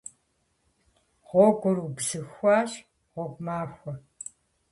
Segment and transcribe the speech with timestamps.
[1.27, 2.71] Гъуэгур убзыхуащ.
[3.11, 3.93] Гъуэгу махуэ!